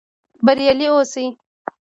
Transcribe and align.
بریالي 0.45 0.87
اوسئ؟ 0.91 1.25